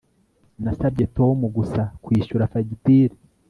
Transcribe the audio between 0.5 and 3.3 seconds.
Nasabye Tom gusa kwishyura fagitire